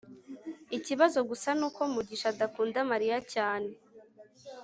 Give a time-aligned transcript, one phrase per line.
[0.77, 3.69] ikibazo gusa nuko mugisha adakunda mariya cyane